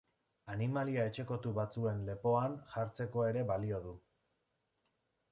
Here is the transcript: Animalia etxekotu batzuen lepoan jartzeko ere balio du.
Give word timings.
Animalia 0.51 1.01
etxekotu 1.09 1.51
batzuen 1.57 1.99
lepoan 2.07 2.55
jartzeko 2.71 3.25
ere 3.33 3.43
balio 3.53 3.83
du. 3.85 3.93